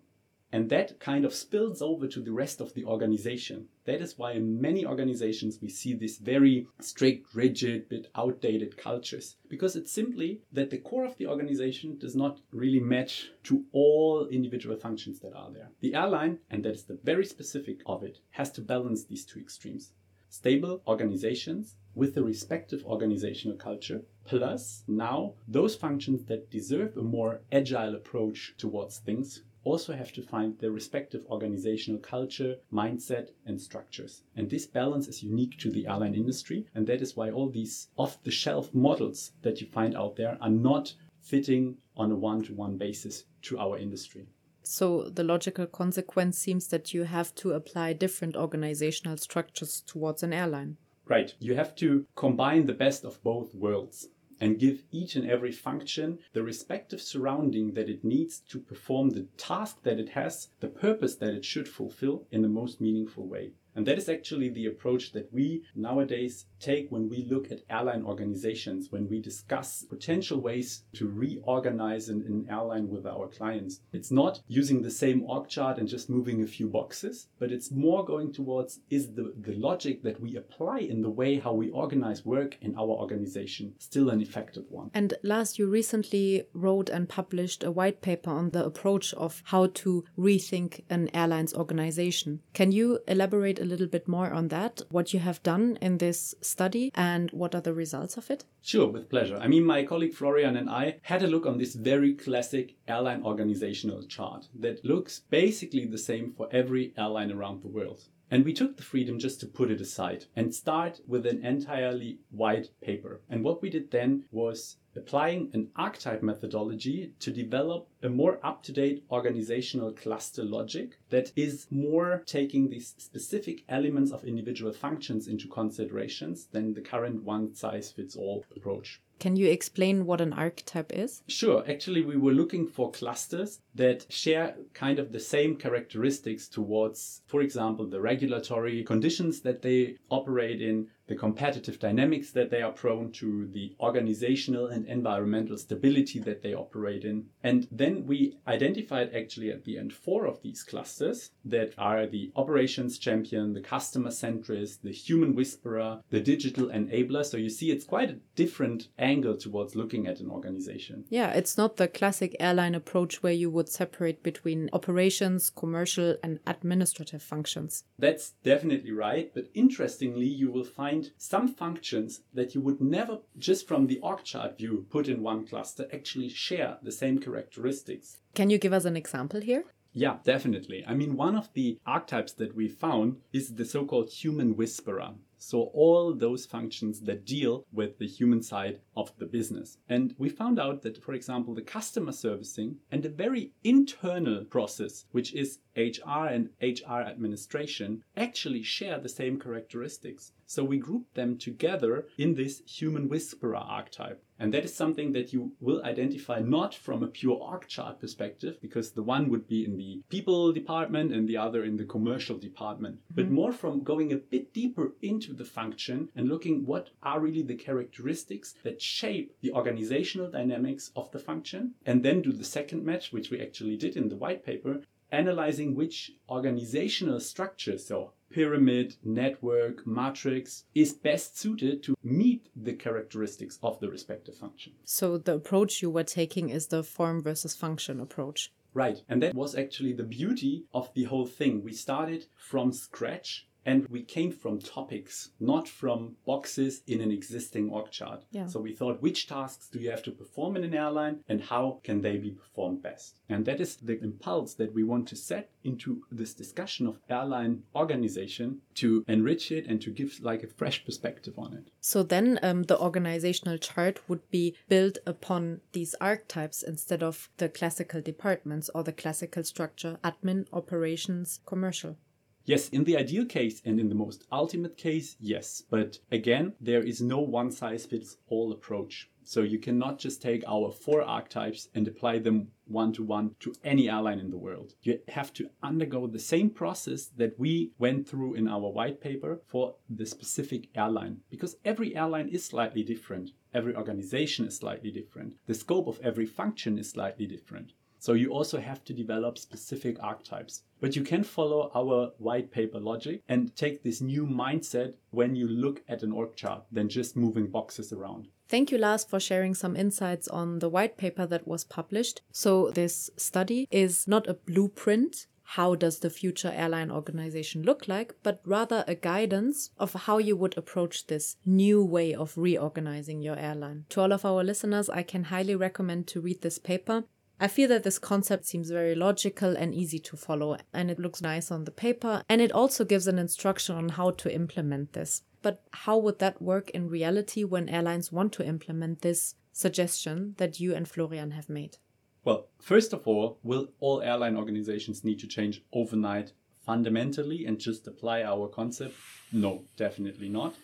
And 0.52 0.68
that 0.70 0.98
kind 0.98 1.24
of 1.24 1.32
spills 1.32 1.80
over 1.80 2.08
to 2.08 2.20
the 2.20 2.32
rest 2.32 2.60
of 2.60 2.74
the 2.74 2.84
organization. 2.84 3.68
That 3.84 4.00
is 4.00 4.18
why 4.18 4.32
in 4.32 4.60
many 4.60 4.84
organizations 4.84 5.60
we 5.62 5.68
see 5.68 5.94
this 5.94 6.18
very 6.18 6.66
strict, 6.80 7.32
rigid, 7.34 7.88
bit 7.88 8.08
outdated 8.16 8.76
cultures. 8.76 9.36
Because 9.48 9.76
it's 9.76 9.92
simply 9.92 10.40
that 10.52 10.70
the 10.70 10.78
core 10.78 11.04
of 11.04 11.16
the 11.18 11.28
organization 11.28 11.98
does 11.98 12.16
not 12.16 12.40
really 12.50 12.80
match 12.80 13.30
to 13.44 13.64
all 13.70 14.26
individual 14.26 14.76
functions 14.76 15.20
that 15.20 15.34
are 15.34 15.52
there. 15.52 15.70
The 15.80 15.94
airline, 15.94 16.40
and 16.50 16.64
that 16.64 16.74
is 16.74 16.84
the 16.84 16.98
very 17.04 17.26
specific 17.26 17.80
of 17.86 18.02
it, 18.02 18.18
has 18.30 18.50
to 18.52 18.60
balance 18.60 19.04
these 19.04 19.24
two 19.24 19.38
extremes. 19.38 19.92
Stable 20.28 20.82
organizations 20.86 21.76
with 21.94 22.14
the 22.14 22.22
respective 22.22 22.84
organizational 22.84 23.56
culture, 23.56 24.02
plus 24.24 24.84
now 24.86 25.34
those 25.46 25.74
functions 25.74 26.24
that 26.24 26.50
deserve 26.50 26.96
a 26.96 27.02
more 27.02 27.40
agile 27.50 27.94
approach 27.94 28.54
towards 28.56 28.98
things 28.98 29.42
also 29.64 29.92
have 29.92 30.12
to 30.12 30.22
find 30.22 30.58
their 30.58 30.70
respective 30.70 31.24
organizational 31.26 32.00
culture, 32.00 32.56
mindset, 32.72 33.30
and 33.46 33.60
structures. 33.60 34.22
And 34.36 34.48
this 34.48 34.66
balance 34.66 35.08
is 35.08 35.22
unique 35.22 35.58
to 35.58 35.70
the 35.70 35.86
airline 35.86 36.14
industry, 36.14 36.66
and 36.74 36.86
that 36.86 37.02
is 37.02 37.16
why 37.16 37.30
all 37.30 37.48
these 37.48 37.88
off 37.96 38.22
the 38.22 38.30
shelf 38.30 38.72
models 38.74 39.32
that 39.42 39.60
you 39.60 39.66
find 39.66 39.94
out 39.94 40.16
there 40.16 40.38
are 40.40 40.50
not 40.50 40.94
fitting 41.20 41.76
on 41.96 42.10
a 42.10 42.16
one 42.16 42.42
to 42.44 42.54
one 42.54 42.76
basis 42.76 43.24
to 43.42 43.58
our 43.58 43.78
industry. 43.78 44.26
So, 44.62 45.08
the 45.08 45.24
logical 45.24 45.66
consequence 45.66 46.38
seems 46.38 46.68
that 46.68 46.94
you 46.94 47.04
have 47.04 47.34
to 47.36 47.52
apply 47.52 47.94
different 47.94 48.36
organizational 48.36 49.16
structures 49.16 49.82
towards 49.86 50.22
an 50.22 50.32
airline. 50.32 50.76
Right. 51.06 51.34
You 51.40 51.56
have 51.56 51.74
to 51.76 52.06
combine 52.14 52.66
the 52.66 52.72
best 52.72 53.04
of 53.04 53.22
both 53.24 53.54
worlds 53.54 54.08
and 54.40 54.58
give 54.58 54.82
each 54.90 55.16
and 55.16 55.30
every 55.30 55.52
function 55.52 56.18
the 56.32 56.42
respective 56.42 57.00
surrounding 57.00 57.74
that 57.74 57.88
it 57.88 58.02
needs 58.02 58.38
to 58.38 58.58
perform 58.58 59.10
the 59.10 59.26
task 59.36 59.82
that 59.82 60.00
it 60.00 60.10
has, 60.10 60.48
the 60.60 60.68
purpose 60.68 61.16
that 61.16 61.34
it 61.34 61.44
should 61.44 61.68
fulfill 61.68 62.26
in 62.32 62.42
the 62.42 62.48
most 62.48 62.80
meaningful 62.80 63.26
way. 63.26 63.52
And 63.74 63.86
that 63.86 63.98
is 63.98 64.08
actually 64.08 64.50
the 64.50 64.66
approach 64.66 65.12
that 65.12 65.32
we 65.32 65.62
nowadays 65.74 66.46
take 66.58 66.90
when 66.90 67.08
we 67.08 67.26
look 67.30 67.50
at 67.50 67.62
airline 67.70 68.04
organizations, 68.04 68.90
when 68.90 69.08
we 69.08 69.20
discuss 69.20 69.84
potential 69.84 70.40
ways 70.40 70.84
to 70.94 71.08
reorganize 71.08 72.08
an, 72.08 72.22
an, 72.26 72.46
airline 72.50 72.88
with 72.88 73.06
our 73.06 73.28
clients. 73.28 73.80
It's 73.92 74.10
not 74.10 74.40
using 74.48 74.82
the 74.82 74.90
same 74.90 75.24
org 75.24 75.48
chart 75.48 75.78
and 75.78 75.88
just 75.88 76.10
moving 76.10 76.42
a 76.42 76.46
few 76.46 76.68
boxes, 76.68 77.28
but 77.38 77.52
it's 77.52 77.70
more 77.70 78.04
going 78.04 78.32
towards 78.32 78.80
is 78.90 79.12
the, 79.14 79.32
the 79.40 79.54
logic 79.54 80.02
that 80.02 80.20
we 80.20 80.36
apply 80.36 80.78
in 80.80 81.00
the 81.02 81.10
way 81.10 81.38
how 81.38 81.52
we 81.52 81.70
organize 81.70 82.24
work 82.24 82.58
in 82.60 82.74
our 82.76 82.88
organization 82.88 83.74
still 83.78 84.10
an 84.10 84.20
effective 84.20 84.64
one. 84.68 84.90
And 84.94 85.14
Lars, 85.22 85.58
you 85.58 85.68
recently 85.68 86.44
wrote 86.52 86.88
and 86.88 87.08
published 87.08 87.62
a 87.64 87.70
white 87.70 88.00
paper 88.00 88.30
on 88.30 88.50
the 88.50 88.64
approach 88.64 89.14
of 89.14 89.42
how 89.46 89.66
to 89.66 90.04
rethink 90.18 90.82
an 90.90 91.08
airline's 91.14 91.54
organization. 91.54 92.40
Can 92.52 92.72
you 92.72 92.98
elaborate 93.06 93.59
a 93.60 93.64
little 93.64 93.86
bit 93.86 94.08
more 94.08 94.32
on 94.32 94.48
that, 94.48 94.82
what 94.90 95.12
you 95.12 95.20
have 95.20 95.42
done 95.42 95.78
in 95.80 95.98
this 95.98 96.34
study, 96.40 96.90
and 96.94 97.30
what 97.30 97.54
are 97.54 97.60
the 97.60 97.74
results 97.74 98.16
of 98.16 98.30
it? 98.30 98.44
Sure, 98.62 98.88
with 98.88 99.08
pleasure. 99.08 99.36
I 99.36 99.46
mean, 99.46 99.64
my 99.64 99.84
colleague 99.84 100.14
Florian 100.14 100.56
and 100.56 100.68
I 100.68 100.96
had 101.02 101.22
a 101.22 101.28
look 101.28 101.46
on 101.46 101.58
this 101.58 101.74
very 101.74 102.14
classic 102.14 102.76
airline 102.88 103.22
organizational 103.22 104.02
chart 104.04 104.48
that 104.58 104.84
looks 104.84 105.20
basically 105.30 105.86
the 105.86 105.98
same 105.98 106.32
for 106.32 106.48
every 106.50 106.92
airline 106.96 107.30
around 107.30 107.62
the 107.62 107.68
world. 107.68 108.04
And 108.32 108.44
we 108.44 108.52
took 108.52 108.76
the 108.76 108.84
freedom 108.84 109.18
just 109.18 109.40
to 109.40 109.46
put 109.46 109.72
it 109.72 109.80
aside 109.80 110.26
and 110.36 110.54
start 110.54 111.00
with 111.08 111.26
an 111.26 111.44
entirely 111.44 112.18
white 112.30 112.68
paper. 112.80 113.22
And 113.28 113.42
what 113.42 113.60
we 113.60 113.70
did 113.70 113.90
then 113.90 114.24
was 114.30 114.76
applying 114.96 115.50
an 115.52 115.68
archetype 115.76 116.22
methodology 116.22 117.12
to 117.20 117.30
develop 117.30 117.88
a 118.02 118.08
more 118.08 118.38
up 118.42 118.62
to 118.62 118.72
date 118.72 119.04
organizational 119.10 119.92
cluster 119.92 120.44
logic 120.44 120.98
that 121.10 121.30
is 121.36 121.66
more 121.70 122.22
taking 122.26 122.68
these 122.68 122.94
specific 122.98 123.62
elements 123.68 124.10
of 124.10 124.24
individual 124.24 124.72
functions 124.72 125.28
into 125.28 125.46
considerations 125.48 126.46
than 126.52 126.74
the 126.74 126.80
current 126.80 127.22
one 127.22 127.54
size 127.54 127.92
fits 127.92 128.16
all 128.16 128.44
approach. 128.56 129.00
Can 129.20 129.36
you 129.36 129.50
explain 129.50 130.06
what 130.06 130.22
an 130.22 130.32
archetype 130.32 130.90
is? 130.94 131.22
Sure. 131.28 131.62
Actually, 131.68 132.02
we 132.02 132.16
were 132.16 132.32
looking 132.32 132.66
for 132.66 132.90
clusters 132.90 133.60
that 133.74 134.10
share 134.10 134.56
kind 134.72 134.98
of 134.98 135.12
the 135.12 135.20
same 135.20 135.56
characteristics 135.56 136.48
towards, 136.48 137.20
for 137.26 137.42
example, 137.42 137.86
the 137.86 138.00
regulatory 138.00 138.82
conditions 138.82 139.42
that 139.42 139.60
they 139.60 139.96
operate 140.08 140.62
in, 140.62 140.88
the 141.10 141.16
competitive 141.16 141.80
dynamics 141.80 142.30
that 142.30 142.50
they 142.50 142.62
are 142.62 142.70
prone 142.70 143.10
to, 143.10 143.48
the 143.52 143.74
organizational 143.80 144.68
and 144.68 144.86
environmental 144.86 145.58
stability 145.58 146.20
that 146.20 146.40
they 146.40 146.54
operate 146.54 147.04
in. 147.04 147.26
And 147.42 147.66
then 147.72 148.06
we 148.06 148.36
identified 148.46 149.12
actually 149.12 149.50
at 149.50 149.64
the 149.64 149.76
end 149.76 149.92
four 149.92 150.24
of 150.26 150.40
these 150.40 150.62
clusters 150.62 151.30
that 151.44 151.74
are 151.76 152.06
the 152.06 152.30
operations 152.36 152.96
champion, 152.96 153.54
the 153.54 153.60
customer 153.60 154.10
centrist, 154.10 154.82
the 154.82 154.92
human 154.92 155.34
whisperer, 155.34 156.00
the 156.10 156.20
digital 156.20 156.68
enabler. 156.68 157.24
So 157.24 157.36
you 157.36 157.50
see, 157.50 157.72
it's 157.72 157.84
quite 157.84 158.10
a 158.10 158.20
different 158.36 158.86
angle 158.96 159.36
towards 159.36 159.74
looking 159.74 160.06
at 160.06 160.20
an 160.20 160.30
organization. 160.30 161.06
Yeah, 161.08 161.32
it's 161.32 161.58
not 161.58 161.76
the 161.76 161.88
classic 161.88 162.36
airline 162.38 162.76
approach 162.76 163.20
where 163.20 163.32
you 163.32 163.50
would 163.50 163.68
separate 163.68 164.22
between 164.22 164.70
operations, 164.72 165.50
commercial, 165.50 166.14
and 166.22 166.38
administrative 166.46 167.20
functions. 167.20 167.82
That's 167.98 168.34
definitely 168.44 168.92
right. 168.92 169.32
But 169.34 169.48
interestingly, 169.54 170.26
you 170.26 170.52
will 170.52 170.62
find 170.62 170.99
some 171.16 171.48
functions 171.48 172.20
that 172.34 172.54
you 172.54 172.60
would 172.60 172.80
never, 172.80 173.18
just 173.38 173.66
from 173.66 173.86
the 173.86 173.98
org 174.00 174.24
chart 174.24 174.58
view, 174.58 174.86
put 174.90 175.08
in 175.08 175.22
one 175.22 175.46
cluster 175.46 175.86
actually 175.92 176.28
share 176.28 176.78
the 176.82 176.92
same 176.92 177.18
characteristics. 177.18 178.18
Can 178.34 178.50
you 178.50 178.58
give 178.58 178.72
us 178.72 178.84
an 178.84 178.96
example 178.96 179.40
here? 179.40 179.64
Yeah, 179.92 180.18
definitely. 180.24 180.84
I 180.86 180.94
mean, 180.94 181.16
one 181.16 181.36
of 181.36 181.48
the 181.54 181.78
archetypes 181.84 182.32
that 182.34 182.54
we 182.54 182.68
found 182.68 183.16
is 183.32 183.54
the 183.54 183.64
so 183.64 183.84
called 183.84 184.10
human 184.10 184.56
whisperer. 184.56 185.14
So, 185.42 185.70
all 185.72 186.12
those 186.12 186.44
functions 186.44 187.00
that 187.00 187.24
deal 187.24 187.64
with 187.72 187.98
the 187.98 188.06
human 188.06 188.42
side 188.42 188.80
of 188.94 189.10
the 189.16 189.24
business. 189.24 189.78
And 189.88 190.14
we 190.18 190.28
found 190.28 190.60
out 190.60 190.82
that, 190.82 191.02
for 191.02 191.14
example, 191.14 191.54
the 191.54 191.62
customer 191.62 192.12
servicing 192.12 192.76
and 192.90 193.02
the 193.02 193.08
very 193.08 193.54
internal 193.64 194.44
process, 194.44 195.06
which 195.12 195.32
is 195.32 195.60
HR 195.74 196.26
and 196.26 196.50
HR 196.60 197.00
administration, 197.00 198.04
actually 198.18 198.62
share 198.62 198.98
the 198.98 199.08
same 199.08 199.40
characteristics. 199.40 200.32
So, 200.44 200.62
we 200.62 200.76
grouped 200.76 201.14
them 201.14 201.38
together 201.38 202.06
in 202.18 202.34
this 202.34 202.60
human 202.66 203.08
whisperer 203.08 203.56
archetype. 203.56 204.22
And 204.40 204.54
that 204.54 204.64
is 204.64 204.74
something 204.74 205.12
that 205.12 205.34
you 205.34 205.52
will 205.60 205.84
identify 205.84 206.40
not 206.40 206.74
from 206.74 207.02
a 207.02 207.06
pure 207.06 207.36
org 207.36 207.68
chart 207.68 208.00
perspective, 208.00 208.56
because 208.62 208.92
the 208.92 209.02
one 209.02 209.28
would 209.28 209.46
be 209.46 209.66
in 209.66 209.76
the 209.76 210.00
people 210.08 210.50
department 210.52 211.12
and 211.12 211.28
the 211.28 211.36
other 211.36 211.62
in 211.62 211.76
the 211.76 211.84
commercial 211.84 212.38
department, 212.38 212.96
mm-hmm. 212.96 213.16
but 213.16 213.30
more 213.30 213.52
from 213.52 213.84
going 213.84 214.12
a 214.12 214.16
bit 214.16 214.54
deeper 214.54 214.94
into 215.02 215.34
the 215.34 215.44
function 215.44 216.08
and 216.16 216.28
looking 216.28 216.64
what 216.64 216.88
are 217.02 217.20
really 217.20 217.42
the 217.42 217.54
characteristics 217.54 218.54
that 218.64 218.80
shape 218.80 219.36
the 219.42 219.52
organizational 219.52 220.30
dynamics 220.30 220.90
of 220.96 221.10
the 221.10 221.18
function. 221.18 221.74
And 221.84 222.02
then 222.02 222.22
do 222.22 222.32
the 222.32 222.44
second 222.44 222.82
match, 222.82 223.12
which 223.12 223.30
we 223.30 223.42
actually 223.42 223.76
did 223.76 223.94
in 223.94 224.08
the 224.08 224.16
white 224.16 224.42
paper, 224.44 224.80
analyzing 225.12 225.74
which 225.74 226.12
organizational 226.30 227.20
structure, 227.20 227.76
so 227.76 228.12
pyramid, 228.30 228.96
network, 229.04 229.86
matrix, 229.86 230.64
is 230.74 230.92
best 230.92 231.38
suited 231.38 231.82
to 231.82 231.96
meet 232.02 232.48
the 232.56 232.72
characteristics 232.72 233.58
of 233.62 233.80
the 233.80 233.90
respective 233.90 234.36
function. 234.36 234.72
So 234.84 235.18
the 235.18 235.34
approach 235.34 235.82
you 235.82 235.90
were 235.90 236.04
taking 236.04 236.48
is 236.48 236.68
the 236.68 236.82
form 236.82 237.22
versus 237.22 237.54
function 237.54 238.00
approach. 238.00 238.52
Right. 238.72 239.02
And 239.08 239.22
that 239.22 239.34
was 239.34 239.56
actually 239.56 239.94
the 239.94 240.04
beauty 240.04 240.64
of 240.72 240.94
the 240.94 241.04
whole 241.04 241.26
thing. 241.26 241.64
We 241.64 241.72
started 241.72 242.26
from 242.36 242.72
scratch 242.72 243.48
and 243.64 243.86
we 243.88 244.02
came 244.02 244.32
from 244.32 244.58
topics, 244.58 245.30
not 245.38 245.68
from 245.68 246.16
boxes 246.26 246.82
in 246.86 247.00
an 247.00 247.10
existing 247.10 247.70
org 247.70 247.90
chart. 247.90 248.24
Yeah. 248.30 248.46
So 248.46 248.60
we 248.60 248.72
thought, 248.72 249.02
which 249.02 249.26
tasks 249.26 249.68
do 249.68 249.78
you 249.78 249.90
have 249.90 250.02
to 250.04 250.10
perform 250.10 250.56
in 250.56 250.64
an 250.64 250.74
airline 250.74 251.20
and 251.28 251.42
how 251.42 251.80
can 251.84 252.00
they 252.00 252.16
be 252.16 252.30
performed 252.30 252.82
best? 252.82 253.20
And 253.28 253.44
that 253.46 253.60
is 253.60 253.76
the 253.76 254.00
impulse 254.02 254.54
that 254.54 254.74
we 254.74 254.82
want 254.82 255.08
to 255.08 255.16
set 255.16 255.50
into 255.62 256.02
this 256.10 256.34
discussion 256.34 256.86
of 256.86 256.98
airline 257.08 257.62
organization 257.74 258.60
to 258.74 259.04
enrich 259.08 259.52
it 259.52 259.66
and 259.66 259.80
to 259.82 259.90
give 259.90 260.18
like 260.22 260.42
a 260.42 260.48
fresh 260.48 260.84
perspective 260.84 261.34
on 261.38 261.54
it. 261.54 261.70
So 261.80 262.02
then 262.02 262.38
um, 262.42 262.64
the 262.64 262.78
organizational 262.78 263.58
chart 263.58 264.00
would 264.08 264.28
be 264.30 264.56
built 264.68 264.98
upon 265.06 265.60
these 265.72 265.94
archetypes 266.00 266.62
instead 266.62 267.02
of 267.02 267.28
the 267.36 267.48
classical 267.48 268.00
departments 268.00 268.70
or 268.74 268.82
the 268.82 268.92
classical 268.92 269.44
structure 269.44 269.98
admin, 270.02 270.46
operations, 270.52 271.40
commercial. 271.46 271.96
Yes, 272.44 272.68
in 272.70 272.84
the 272.84 272.96
ideal 272.96 273.26
case 273.26 273.60
and 273.64 273.78
in 273.78 273.88
the 273.88 273.94
most 273.94 274.26
ultimate 274.32 274.76
case, 274.76 275.16
yes. 275.20 275.62
But 275.70 275.98
again, 276.10 276.54
there 276.60 276.82
is 276.82 277.00
no 277.00 277.20
one 277.20 277.50
size 277.50 277.86
fits 277.86 278.16
all 278.28 278.50
approach. 278.50 279.10
So 279.24 279.42
you 279.42 279.58
cannot 279.58 279.98
just 279.98 280.20
take 280.20 280.42
our 280.48 280.72
four 280.72 281.02
archetypes 281.02 281.68
and 281.74 281.86
apply 281.86 282.18
them 282.18 282.48
one 282.66 282.92
to 282.94 283.04
one 283.04 283.36
to 283.40 283.54
any 283.62 283.88
airline 283.88 284.18
in 284.18 284.30
the 284.30 284.38
world. 284.38 284.74
You 284.82 284.98
have 285.08 285.32
to 285.34 285.50
undergo 285.62 286.06
the 286.06 286.18
same 286.18 286.50
process 286.50 287.06
that 287.16 287.38
we 287.38 287.72
went 287.78 288.08
through 288.08 288.34
in 288.34 288.48
our 288.48 288.70
white 288.72 289.00
paper 289.00 289.40
for 289.46 289.76
the 289.88 290.06
specific 290.06 290.68
airline 290.74 291.20
because 291.30 291.56
every 291.64 291.94
airline 291.94 292.28
is 292.28 292.44
slightly 292.44 292.82
different. 292.82 293.30
Every 293.52 293.76
organization 293.76 294.46
is 294.46 294.56
slightly 294.56 294.90
different. 294.90 295.34
The 295.46 295.54
scope 295.54 295.86
of 295.86 296.00
every 296.00 296.26
function 296.26 296.78
is 296.78 296.90
slightly 296.90 297.26
different. 297.26 297.74
So 298.00 298.14
you 298.14 298.32
also 298.32 298.58
have 298.58 298.82
to 298.84 298.94
develop 298.94 299.36
specific 299.36 299.98
archetypes. 300.02 300.62
But 300.80 300.96
you 300.96 301.02
can 301.02 301.22
follow 301.22 301.70
our 301.74 302.12
white 302.16 302.50
paper 302.50 302.80
logic 302.80 303.22
and 303.28 303.54
take 303.54 303.82
this 303.82 304.00
new 304.00 304.26
mindset 304.26 304.94
when 305.10 305.36
you 305.36 305.46
look 305.46 305.82
at 305.86 306.02
an 306.02 306.10
org 306.10 306.34
chart 306.34 306.64
than 306.72 306.88
just 306.88 307.14
moving 307.14 307.48
boxes 307.48 307.92
around. 307.92 308.28
Thank 308.48 308.72
you, 308.72 308.78
Lars, 308.78 309.04
for 309.04 309.20
sharing 309.20 309.54
some 309.54 309.76
insights 309.76 310.26
on 310.26 310.58
the 310.58 310.68
white 310.70 310.96
paper 310.96 311.26
that 311.26 311.46
was 311.46 311.62
published. 311.62 312.22
So, 312.32 312.70
this 312.70 313.10
study 313.16 313.68
is 313.70 314.08
not 314.08 314.26
a 314.26 314.34
blueprint. 314.34 315.26
How 315.42 315.74
does 315.74 315.98
the 315.98 316.10
future 316.10 316.52
airline 316.54 316.90
organization 316.90 317.64
look 317.64 317.86
like, 317.86 318.14
but 318.22 318.40
rather 318.44 318.84
a 318.86 318.94
guidance 318.94 319.70
of 319.78 319.92
how 319.92 320.18
you 320.18 320.36
would 320.36 320.56
approach 320.56 321.08
this 321.08 321.36
new 321.44 321.84
way 321.84 322.14
of 322.14 322.38
reorganizing 322.38 323.20
your 323.20 323.36
airline. 323.36 323.84
To 323.90 324.00
all 324.00 324.12
of 324.12 324.24
our 324.24 324.42
listeners, 324.44 324.88
I 324.88 325.02
can 325.02 325.24
highly 325.24 325.56
recommend 325.56 326.06
to 326.08 326.20
read 326.20 326.42
this 326.42 326.58
paper. 326.58 327.04
I 327.42 327.48
feel 327.48 327.68
that 327.70 327.84
this 327.84 327.98
concept 327.98 328.44
seems 328.44 328.70
very 328.70 328.94
logical 328.94 329.56
and 329.56 329.74
easy 329.74 329.98
to 330.00 330.16
follow, 330.16 330.58
and 330.74 330.90
it 330.90 330.98
looks 330.98 331.22
nice 331.22 331.50
on 331.50 331.64
the 331.64 331.70
paper, 331.70 332.22
and 332.28 332.42
it 332.42 332.52
also 332.52 332.84
gives 332.84 333.06
an 333.06 333.18
instruction 333.18 333.76
on 333.76 333.88
how 333.88 334.10
to 334.10 334.32
implement 334.32 334.92
this. 334.92 335.22
But 335.40 335.62
how 335.72 335.96
would 335.96 336.18
that 336.18 336.42
work 336.42 336.68
in 336.70 336.90
reality 336.90 337.44
when 337.44 337.70
airlines 337.70 338.12
want 338.12 338.34
to 338.34 338.46
implement 338.46 339.00
this 339.00 339.36
suggestion 339.52 340.34
that 340.36 340.60
you 340.60 340.74
and 340.74 340.86
Florian 340.86 341.30
have 341.30 341.48
made? 341.48 341.78
Well, 342.24 342.48
first 342.60 342.92
of 342.92 343.08
all, 343.08 343.38
will 343.42 343.68
all 343.80 344.02
airline 344.02 344.36
organizations 344.36 345.02
need 345.02 345.18
to 345.20 345.26
change 345.26 345.62
overnight 345.72 346.34
fundamentally 346.66 347.46
and 347.46 347.58
just 347.58 347.88
apply 347.88 348.22
our 348.22 348.48
concept? 348.48 348.94
No, 349.32 349.64
definitely 349.78 350.28
not. 350.28 350.54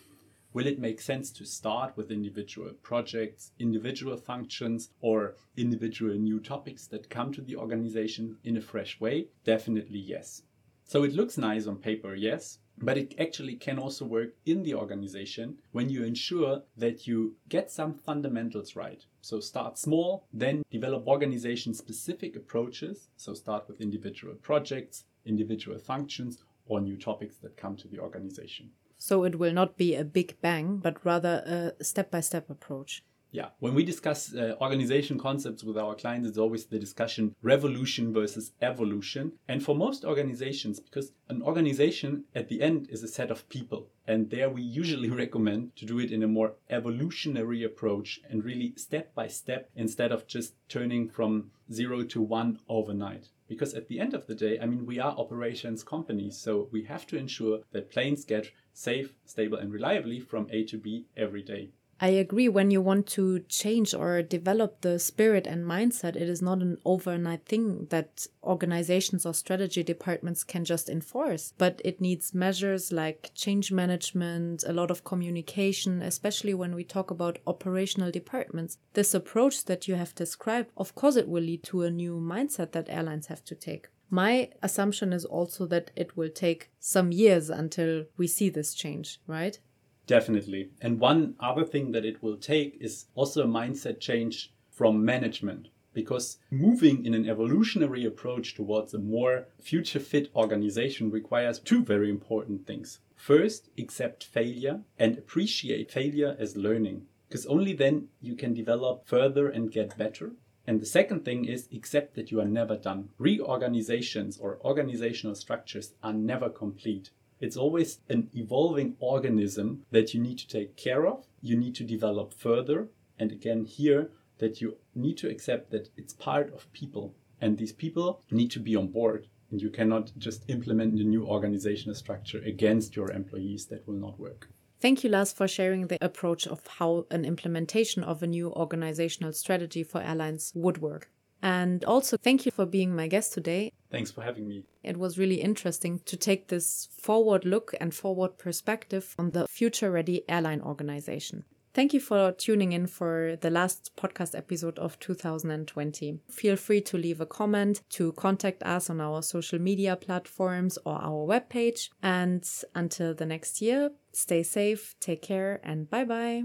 Will 0.57 0.65
it 0.65 0.79
make 0.79 1.01
sense 1.01 1.29
to 1.33 1.45
start 1.45 1.95
with 1.95 2.09
individual 2.09 2.71
projects, 2.81 3.51
individual 3.59 4.17
functions, 4.17 4.89
or 5.01 5.35
individual 5.55 6.15
new 6.15 6.39
topics 6.39 6.87
that 6.87 7.11
come 7.11 7.31
to 7.33 7.41
the 7.41 7.55
organization 7.55 8.37
in 8.43 8.57
a 8.57 8.61
fresh 8.61 8.99
way? 8.99 9.27
Definitely 9.43 9.99
yes. 9.99 10.41
So 10.83 11.03
it 11.03 11.13
looks 11.13 11.37
nice 11.37 11.67
on 11.67 11.75
paper, 11.75 12.15
yes, 12.15 12.57
but 12.79 12.97
it 12.97 13.13
actually 13.19 13.53
can 13.53 13.77
also 13.77 14.03
work 14.03 14.29
in 14.47 14.63
the 14.63 14.73
organization 14.73 15.59
when 15.73 15.91
you 15.91 16.03
ensure 16.03 16.63
that 16.75 17.05
you 17.05 17.35
get 17.49 17.69
some 17.69 17.93
fundamentals 17.93 18.75
right. 18.75 19.05
So 19.21 19.39
start 19.39 19.77
small, 19.77 20.25
then 20.33 20.63
develop 20.71 21.05
organization 21.05 21.75
specific 21.75 22.35
approaches. 22.35 23.09
So 23.15 23.35
start 23.35 23.67
with 23.67 23.79
individual 23.79 24.33
projects, 24.33 25.03
individual 25.23 25.77
functions, 25.77 26.39
or 26.67 26.81
new 26.81 26.97
topics 26.97 27.37
that 27.37 27.57
come 27.57 27.75
to 27.77 27.87
the 27.87 27.99
organization. 27.99 28.71
So 28.97 29.23
it 29.23 29.37
will 29.37 29.53
not 29.53 29.77
be 29.77 29.95
a 29.95 30.03
big 30.03 30.39
bang, 30.41 30.77
but 30.77 31.05
rather 31.05 31.73
a 31.79 31.83
step 31.83 32.09
by 32.11 32.21
step 32.21 32.49
approach. 32.49 33.03
Yeah, 33.29 33.49
when 33.59 33.75
we 33.75 33.83
discuss 33.83 34.33
uh, 34.33 34.55
organization 34.61 35.19
concepts 35.19 35.63
with 35.63 35.77
our 35.77 35.95
clients, 35.95 36.29
it's 36.29 36.37
always 36.37 36.65
the 36.65 36.79
discussion 36.79 37.35
revolution 37.41 38.13
versus 38.13 38.53
evolution. 38.61 39.33
And 39.47 39.61
for 39.61 39.75
most 39.75 40.05
organizations, 40.05 40.79
because 40.79 41.11
an 41.27 41.41
organization 41.41 42.23
at 42.33 42.47
the 42.47 42.61
end 42.61 42.87
is 42.89 43.03
a 43.03 43.07
set 43.07 43.29
of 43.29 43.47
people, 43.49 43.89
and 44.07 44.29
there 44.29 44.49
we 44.49 44.61
usually 44.61 45.09
recommend 45.23 45.75
to 45.75 45.85
do 45.85 45.99
it 45.99 46.11
in 46.11 46.23
a 46.23 46.27
more 46.27 46.53
evolutionary 46.69 47.63
approach 47.63 48.21
and 48.29 48.45
really 48.45 48.73
step 48.77 49.13
by 49.13 49.27
step 49.27 49.69
instead 49.75 50.11
of 50.11 50.25
just 50.25 50.53
turning 50.69 51.09
from 51.09 51.51
zero 51.71 52.03
to 52.03 52.21
one 52.21 52.59
overnight. 52.69 53.27
Because 53.47 53.73
at 53.73 53.87
the 53.87 53.99
end 53.99 54.13
of 54.13 54.27
the 54.27 54.35
day, 54.35 54.59
I 54.59 54.65
mean, 54.65 54.85
we 54.85 54.99
are 54.99 55.17
operations 55.17 55.83
companies, 55.83 56.37
so 56.37 56.67
we 56.71 56.83
have 56.83 57.07
to 57.07 57.17
ensure 57.17 57.61
that 57.71 57.89
planes 57.89 58.25
get 58.25 58.51
safe, 58.73 59.13
stable, 59.25 59.57
and 59.57 59.71
reliably 59.71 60.19
from 60.19 60.47
A 60.51 60.65
to 60.65 60.77
B 60.77 61.05
every 61.15 61.41
day. 61.41 61.69
I 61.99 62.09
agree. 62.09 62.47
When 62.47 62.69
you 62.69 62.79
want 62.79 63.07
to 63.07 63.39
change 63.49 63.93
or 63.95 64.21
develop 64.21 64.81
the 64.81 64.99
spirit 64.99 65.47
and 65.47 65.65
mindset, 65.65 66.15
it 66.15 66.29
is 66.29 66.43
not 66.43 66.61
an 66.61 66.77
overnight 66.85 67.45
thing 67.45 67.87
that 67.89 68.27
organizations 68.43 69.25
or 69.25 69.33
strategy 69.33 69.81
departments 69.81 70.43
can 70.43 70.63
just 70.63 70.89
enforce, 70.89 71.53
but 71.57 71.81
it 71.83 71.99
needs 71.99 72.35
measures 72.35 72.91
like 72.91 73.31
change 73.33 73.71
management, 73.71 74.63
a 74.67 74.73
lot 74.73 74.91
of 74.91 75.03
communication, 75.03 76.03
especially 76.03 76.53
when 76.53 76.75
we 76.75 76.83
talk 76.83 77.09
about 77.09 77.39
operational 77.47 78.11
departments. 78.11 78.77
This 78.93 79.15
approach 79.15 79.65
that 79.65 79.87
you 79.87 79.95
have 79.95 80.13
described, 80.13 80.69
of 80.77 80.93
course, 80.93 81.15
it 81.15 81.27
will 81.27 81.43
lead 81.43 81.63
to 81.63 81.81
a 81.81 81.89
new 81.89 82.19
mindset 82.19 82.73
that 82.73 82.89
airlines 82.89 83.27
have 83.27 83.43
to 83.45 83.55
take. 83.55 83.87
My 84.09 84.51
assumption 84.63 85.11
is 85.11 85.25
also 85.25 85.65
that 85.67 85.91
it 85.95 86.15
will 86.15 86.29
take 86.29 86.71
some 86.79 87.11
years 87.11 87.49
until 87.49 88.05
we 88.15 88.27
see 88.27 88.49
this 88.49 88.73
change, 88.73 89.19
right? 89.27 89.59
Definitely. 90.07 90.71
And 90.81 90.99
one 90.99 91.35
other 91.39 91.63
thing 91.63 91.91
that 91.91 92.05
it 92.05 92.23
will 92.23 92.37
take 92.37 92.77
is 92.79 93.05
also 93.13 93.43
a 93.43 93.47
mindset 93.47 93.99
change 93.99 94.53
from 94.71 95.05
management. 95.05 95.67
Because 95.93 96.37
moving 96.51 97.05
in 97.05 97.13
an 97.13 97.27
evolutionary 97.27 98.05
approach 98.05 98.55
towards 98.55 98.93
a 98.93 98.99
more 98.99 99.47
future 99.59 99.99
fit 99.99 100.29
organization 100.35 101.09
requires 101.11 101.59
two 101.59 101.83
very 101.83 102.09
important 102.09 102.67
things. 102.67 102.99
First, 103.15 103.69
accept 103.79 104.23
failure 104.23 104.81
and 104.99 105.17
appreciate 105.17 105.91
failure 105.91 106.37
as 106.39 106.55
learning, 106.55 107.07
because 107.27 107.47
only 107.47 107.73
then 107.73 108.09
you 108.21 108.35
can 108.35 108.53
develop 108.53 109.07
further 109.07 109.49
and 109.49 109.71
get 109.71 109.97
better. 109.97 110.33
And 110.67 110.79
the 110.79 110.85
second 110.85 111.25
thing 111.25 111.45
is 111.45 111.67
accept 111.73 112.13
that 112.15 112.29
you 112.29 112.39
are 112.39 112.45
never 112.45 112.75
done. 112.77 113.09
Reorganizations 113.17 114.37
or 114.37 114.59
organizational 114.63 115.33
structures 115.33 115.93
are 116.03 116.13
never 116.13 116.49
complete. 116.49 117.09
It's 117.39 117.57
always 117.57 117.99
an 118.09 118.29
evolving 118.33 118.95
organism 118.99 119.85
that 119.91 120.13
you 120.13 120.19
need 120.19 120.39
to 120.39 120.47
take 120.47 120.75
care 120.75 121.05
of, 121.05 121.25
you 121.41 121.55
need 121.55 121.75
to 121.75 121.83
develop 121.83 122.33
further. 122.33 122.87
And 123.19 123.31
again, 123.31 123.65
here, 123.65 124.11
that 124.39 124.61
you 124.61 124.77
need 124.95 125.17
to 125.17 125.29
accept 125.29 125.71
that 125.71 125.89
it's 125.97 126.13
part 126.13 126.53
of 126.53 126.71
people. 126.71 127.15
And 127.41 127.57
these 127.57 127.73
people 127.73 128.21
need 128.31 128.51
to 128.51 128.59
be 128.59 128.75
on 128.75 128.87
board. 128.87 129.27
And 129.51 129.61
you 129.61 129.69
cannot 129.69 130.11
just 130.17 130.43
implement 130.49 130.99
a 130.99 131.03
new 131.03 131.25
organizational 131.25 131.95
structure 131.95 132.39
against 132.39 132.95
your 132.95 133.11
employees. 133.11 133.67
That 133.67 133.87
will 133.87 133.95
not 133.95 134.19
work. 134.19 134.49
Thank 134.79 135.03
you, 135.03 135.09
Lars, 135.09 135.33
for 135.33 135.47
sharing 135.47 135.87
the 135.87 135.97
approach 136.03 136.45
of 136.45 136.65
how 136.67 137.07
an 137.09 137.25
implementation 137.25 138.03
of 138.03 138.21
a 138.21 138.27
new 138.27 138.51
organizational 138.51 139.33
strategy 139.33 139.83
for 139.83 140.01
airlines 140.01 140.51
would 140.53 140.79
work. 140.79 141.09
And 141.47 141.85
also, 141.85 142.17
thank 142.17 142.45
you 142.45 142.51
for 142.51 142.65
being 142.65 142.93
my 142.93 143.07
guest 143.07 143.31
today. 143.31 143.71
Thanks 143.89 144.11
for 144.11 144.21
having 144.21 144.49
me. 144.49 144.63
It 144.83 144.97
was 144.97 145.17
really 145.17 145.39
interesting 145.39 145.99
to 145.99 146.17
take 146.17 146.49
this 146.49 146.89
forward 147.01 147.45
look 147.45 147.73
and 147.79 147.93
forward 147.93 148.37
perspective 148.37 149.15
on 149.17 149.31
the 149.31 149.47
future 149.47 149.89
ready 149.89 150.23
airline 150.27 150.59
organization. 150.59 151.45
Thank 151.73 151.93
you 151.93 152.01
for 152.01 152.33
tuning 152.33 152.73
in 152.73 152.85
for 152.87 153.37
the 153.39 153.49
last 153.49 153.91
podcast 153.95 154.37
episode 154.37 154.77
of 154.77 154.99
2020. 154.99 156.19
Feel 156.29 156.57
free 156.57 156.81
to 156.81 156.97
leave 156.97 157.21
a 157.21 157.25
comment, 157.25 157.81
to 157.91 158.11
contact 158.13 158.61
us 158.63 158.89
on 158.89 158.99
our 158.99 159.21
social 159.21 159.59
media 159.59 159.95
platforms 159.95 160.77
or 160.83 160.95
our 160.95 161.25
webpage. 161.25 161.89
And 162.03 162.43
until 162.75 163.13
the 163.13 163.25
next 163.25 163.61
year, 163.61 163.91
stay 164.11 164.43
safe, 164.43 164.95
take 164.99 165.21
care, 165.21 165.61
and 165.63 165.89
bye 165.89 166.03
bye. 166.03 166.43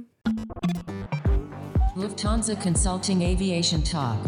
Lufthansa 1.97 2.61
Consulting 2.63 3.23
Aviation 3.23 3.83
Talk. 3.83 4.21